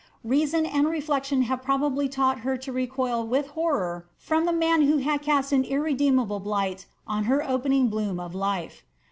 Reason 0.23 0.65
and 0.65 0.87
reflection 0.89 1.43
had 1.43 1.61
probably 1.61 2.09
tught 2.09 2.39
her 2.39 2.57
to 2.57 2.71
recoil 2.71 3.23
with 3.23 3.49
horror 3.49 4.07
from 4.17 4.45
the 4.47 4.51
man 4.51 4.81
who 4.81 4.97
had 4.97 5.21
cast 5.21 5.51
an 5.51 5.63
irreme 5.63 5.95
diable 6.17 6.39
blight 6.41 6.87
on 7.05 7.25
her 7.25 7.47
opening 7.47 7.87
bloom 7.87 8.19
of 8.19 8.33
life. 8.33 8.83